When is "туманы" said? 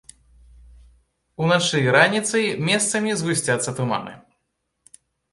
3.81-4.13